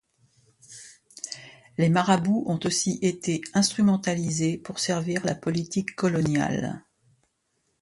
[1.77, 6.83] Les marabouts ont aussi été instrumentalisés pour servir la politique coloniale.